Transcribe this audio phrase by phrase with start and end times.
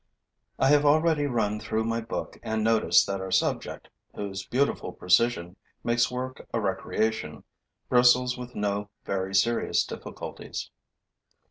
[0.57, 5.57] I have already run through my book and noticed that our subject, whose beautiful precision
[5.83, 7.43] makes work a recreation,
[7.87, 10.71] bristles with no very serious difficulties.